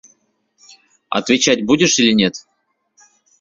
Отвечать 1.09 1.63
будешь 1.63 1.99
или 1.99 2.13
нет? 2.13 2.43